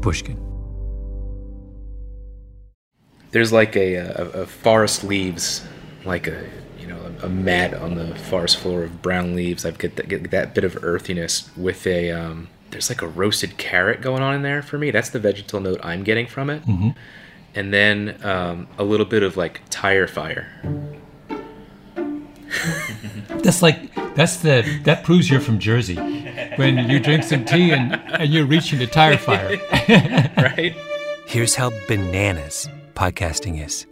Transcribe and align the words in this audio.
Pushkin. 0.00 0.38
There's 3.32 3.52
like 3.52 3.76
a, 3.76 3.94
a, 3.94 4.24
a 4.42 4.46
forest 4.46 5.04
leaves, 5.04 5.64
like 6.04 6.26
a 6.26 6.48
you 6.78 6.86
know 6.86 6.98
a, 7.22 7.26
a, 7.26 7.28
mat 7.28 7.74
on 7.74 7.94
the 7.94 8.14
forest 8.14 8.56
floor 8.56 8.82
of 8.82 9.02
brown 9.02 9.36
leaves. 9.36 9.64
I've 9.64 9.78
get 9.78 9.96
that, 9.96 10.08
get 10.08 10.30
that 10.30 10.54
bit 10.54 10.64
of 10.64 10.82
earthiness 10.82 11.48
with 11.56 11.86
a 11.86 12.10
um, 12.10 12.48
there's 12.70 12.88
like 12.88 13.02
a 13.02 13.08
roasted 13.08 13.56
carrot 13.56 14.00
going 14.00 14.22
on 14.22 14.34
in 14.34 14.42
there 14.42 14.62
for 14.62 14.78
me. 14.78 14.90
That's 14.90 15.10
the 15.10 15.18
vegetal 15.18 15.60
note 15.60 15.80
I'm 15.82 16.02
getting 16.02 16.26
from 16.26 16.50
it. 16.50 16.64
Mm-hmm. 16.64 16.90
And 17.54 17.72
then 17.72 18.18
um, 18.24 18.68
a 18.78 18.84
little 18.84 19.06
bit 19.06 19.22
of 19.22 19.36
like 19.36 19.60
tire 19.70 20.06
fire. 20.06 20.48
That's 23.42 23.62
like 23.62 23.94
that's 24.14 24.36
the 24.38 24.80
that 24.84 25.04
proves 25.04 25.30
you're 25.30 25.40
from 25.40 25.58
Jersey. 25.58 25.96
When 26.56 26.88
you 26.88 27.00
drink 27.00 27.24
some 27.24 27.44
tea 27.44 27.72
and, 27.72 27.94
and 27.94 28.32
you're 28.32 28.46
reaching 28.46 28.78
the 28.78 28.86
tire 28.86 29.16
fire. 29.16 29.58
right? 30.36 30.74
Here's 31.26 31.54
how 31.54 31.70
bananas 31.86 32.68
podcasting 32.94 33.64
is. 33.64 33.86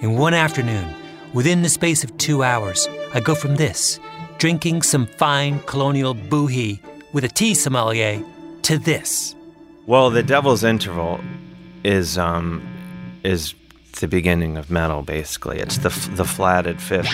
In 0.00 0.16
one 0.18 0.34
afternoon, 0.34 0.94
within 1.32 1.62
the 1.62 1.68
space 1.68 2.04
of 2.04 2.16
two 2.18 2.42
hours, 2.42 2.88
I 3.14 3.20
go 3.20 3.34
from 3.34 3.56
this, 3.56 3.98
drinking 4.38 4.82
some 4.82 5.06
fine 5.06 5.60
colonial 5.60 6.14
Bohea 6.14 6.78
with 7.12 7.24
a 7.24 7.28
tea 7.28 7.54
sommelier, 7.54 8.22
to 8.62 8.78
this. 8.78 9.34
Well, 9.86 10.10
the 10.10 10.22
Devil's 10.22 10.64
Interval 10.64 11.20
is 11.84 12.18
um 12.18 12.62
is 13.22 13.54
the 14.00 14.08
beginning 14.08 14.56
of 14.56 14.70
metal. 14.70 15.02
Basically, 15.02 15.58
it's 15.58 15.78
the 15.78 15.90
the 16.14 16.24
flatted 16.24 16.80
fifth. 16.80 17.12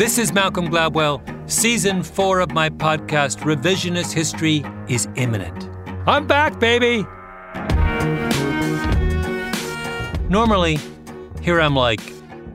This 0.00 0.16
is 0.16 0.32
Malcolm 0.32 0.68
Gladwell. 0.68 1.20
Season 1.46 2.02
four 2.02 2.40
of 2.40 2.52
my 2.52 2.70
podcast, 2.70 3.40
Revisionist 3.40 4.14
History, 4.14 4.64
is 4.88 5.06
imminent. 5.16 5.68
I'm 6.06 6.26
back, 6.26 6.58
baby! 6.58 7.04
Normally, 10.30 10.78
here 11.42 11.60
I'm 11.60 11.76
like, 11.76 12.00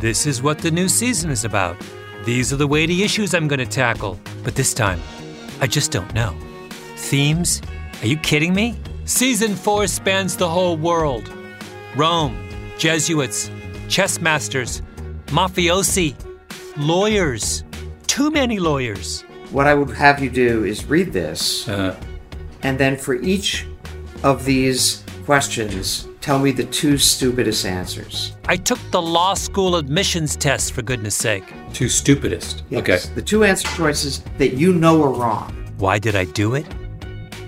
this 0.00 0.26
is 0.26 0.42
what 0.42 0.58
the 0.58 0.72
new 0.72 0.88
season 0.88 1.30
is 1.30 1.44
about. 1.44 1.76
These 2.24 2.52
are 2.52 2.56
the 2.56 2.66
weighty 2.66 3.04
issues 3.04 3.34
I'm 3.34 3.46
going 3.46 3.60
to 3.60 3.66
tackle. 3.66 4.18
But 4.42 4.56
this 4.56 4.74
time, 4.74 5.00
I 5.60 5.68
just 5.68 5.92
don't 5.92 6.12
know. 6.14 6.34
Themes? 6.96 7.62
Are 8.00 8.08
you 8.08 8.16
kidding 8.16 8.52
me? 8.52 8.76
Season 9.04 9.54
four 9.54 9.86
spans 9.86 10.36
the 10.36 10.48
whole 10.48 10.76
world 10.76 11.32
Rome, 11.94 12.36
Jesuits, 12.78 13.48
chess 13.86 14.20
masters, 14.20 14.82
mafiosi, 15.26 16.16
lawyers. 16.78 17.64
Too 18.06 18.30
many 18.30 18.58
lawyers. 18.58 19.22
What 19.50 19.66
I 19.66 19.74
would 19.74 19.90
have 19.96 20.20
you 20.22 20.30
do 20.30 20.64
is 20.64 20.84
read 20.84 21.12
this, 21.12 21.68
Uh, 21.68 21.94
and 22.62 22.78
then 22.78 22.96
for 22.96 23.14
each 23.14 23.66
of 24.22 24.44
these 24.44 25.02
questions, 25.24 26.06
tell 26.20 26.38
me 26.38 26.50
the 26.52 26.64
two 26.64 26.98
stupidest 26.98 27.64
answers. 27.64 28.32
I 28.46 28.56
took 28.56 28.78
the 28.90 29.00
law 29.02 29.34
school 29.34 29.76
admissions 29.76 30.36
test, 30.36 30.72
for 30.72 30.82
goodness 30.82 31.14
sake. 31.14 31.44
two 31.72 31.88
stupidest. 31.88 32.62
Yes, 32.70 33.08
The 33.14 33.22
two 33.22 33.44
answer 33.44 33.68
choices 33.76 34.22
that 34.38 34.54
you 34.54 34.72
know 34.72 35.02
are 35.02 35.10
wrong. 35.12 35.52
Why 35.78 35.98
did 35.98 36.14
I 36.16 36.24
do 36.24 36.54
it? 36.54 36.66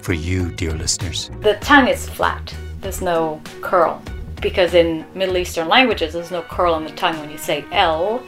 For 0.00 0.12
you, 0.14 0.50
dear 0.52 0.72
listeners. 0.72 1.30
The 1.40 1.54
tongue 1.60 1.88
is 1.88 2.08
flat. 2.08 2.54
There's 2.80 3.00
no 3.02 3.40
curl. 3.60 4.00
Because 4.40 4.74
in 4.74 5.04
Middle 5.14 5.36
Eastern 5.38 5.68
languages, 5.68 6.12
there's 6.12 6.30
no 6.30 6.42
curl 6.42 6.74
in 6.76 6.84
the 6.84 6.90
tongue 6.92 7.18
when 7.20 7.30
you 7.30 7.38
say 7.38 7.64
L. 7.72 8.22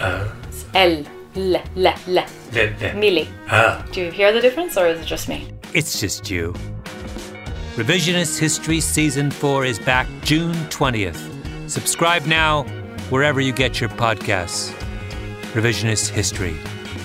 It's 0.00 0.64
L, 0.74 1.04
L, 1.36 1.56
L, 1.56 1.62
L. 1.76 2.26
Mili. 2.96 3.28
Do 3.92 4.00
you 4.00 4.10
hear 4.10 4.32
the 4.32 4.40
difference 4.40 4.78
or 4.78 4.86
is 4.88 5.00
it 5.00 5.04
just 5.04 5.28
me? 5.28 5.52
It's 5.74 6.00
just 6.00 6.30
you. 6.30 6.54
Revisionist 7.74 8.38
History 8.38 8.80
Season 8.80 9.30
4 9.30 9.66
is 9.66 9.78
back 9.78 10.06
June 10.22 10.54
20th. 10.70 11.70
Subscribe 11.70 12.24
now 12.24 12.64
wherever 13.10 13.40
you 13.40 13.52
get 13.52 13.80
your 13.80 13.90
podcasts. 13.90 14.72
Revisionist 15.52 16.08
History, 16.08 16.56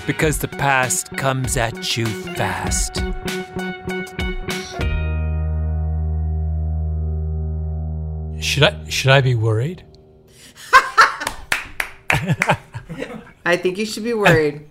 because 0.08 0.40
the 0.40 0.48
past 0.48 1.10
comes 1.18 1.58
at 1.58 1.98
you 1.98 2.06
fast. 2.06 2.96
Should 8.42 8.64
I 8.64 8.90
should 8.90 9.12
I 9.12 9.22
be 9.22 9.36
worried? 9.36 9.84
I 13.46 13.58
think 13.58 13.78
you 13.78 13.86
should 13.86 14.04
be 14.04 14.14
worried. 14.14 14.70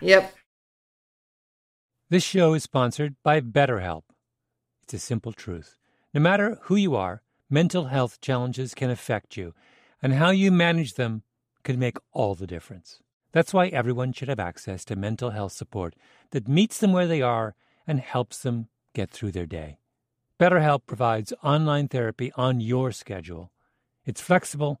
yep. 0.00 0.34
This 2.10 2.22
show 2.22 2.54
is 2.54 2.62
sponsored 2.62 3.16
by 3.22 3.40
BetterHelp. 3.40 4.04
It's 4.82 4.94
a 4.94 4.98
simple 4.98 5.32
truth. 5.32 5.76
No 6.14 6.20
matter 6.20 6.58
who 6.62 6.76
you 6.76 6.96
are, 6.96 7.22
mental 7.50 7.86
health 7.86 8.20
challenges 8.20 8.74
can 8.74 8.90
affect 8.90 9.36
you, 9.36 9.54
and 10.02 10.14
how 10.14 10.30
you 10.30 10.50
manage 10.50 10.94
them 10.94 11.22
can 11.64 11.78
make 11.78 11.98
all 12.12 12.34
the 12.34 12.46
difference. 12.46 13.00
That's 13.32 13.52
why 13.52 13.66
everyone 13.68 14.12
should 14.12 14.28
have 14.28 14.40
access 14.40 14.84
to 14.86 14.96
mental 14.96 15.30
health 15.30 15.52
support 15.52 15.94
that 16.30 16.48
meets 16.48 16.78
them 16.78 16.92
where 16.92 17.06
they 17.06 17.20
are 17.20 17.54
and 17.86 18.00
helps 18.00 18.38
them 18.38 18.68
get 18.94 19.10
through 19.10 19.32
their 19.32 19.46
day. 19.46 19.78
BetterHelp 20.40 20.86
provides 20.86 21.32
online 21.42 21.88
therapy 21.88 22.32
on 22.36 22.60
your 22.60 22.92
schedule. 22.92 23.52
It's 24.06 24.20
flexible, 24.20 24.80